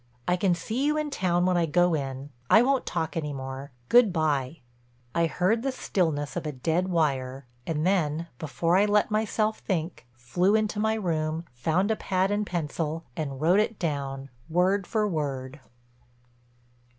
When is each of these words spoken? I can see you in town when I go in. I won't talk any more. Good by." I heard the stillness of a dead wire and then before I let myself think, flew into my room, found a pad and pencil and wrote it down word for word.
I 0.27 0.35
can 0.35 0.55
see 0.55 0.83
you 0.87 0.97
in 0.97 1.11
town 1.11 1.45
when 1.45 1.57
I 1.57 1.67
go 1.67 1.93
in. 1.93 2.31
I 2.49 2.63
won't 2.63 2.87
talk 2.87 3.15
any 3.15 3.33
more. 3.33 3.71
Good 3.87 4.11
by." 4.11 4.61
I 5.13 5.27
heard 5.27 5.61
the 5.61 5.71
stillness 5.71 6.35
of 6.35 6.47
a 6.47 6.51
dead 6.51 6.87
wire 6.87 7.45
and 7.67 7.85
then 7.85 8.25
before 8.39 8.77
I 8.77 8.85
let 8.87 9.11
myself 9.11 9.59
think, 9.59 10.07
flew 10.15 10.55
into 10.55 10.79
my 10.79 10.95
room, 10.95 11.45
found 11.53 11.91
a 11.91 11.95
pad 11.95 12.31
and 12.31 12.47
pencil 12.47 13.05
and 13.15 13.39
wrote 13.39 13.59
it 13.59 13.77
down 13.77 14.31
word 14.49 14.87
for 14.87 15.07
word. 15.07 15.59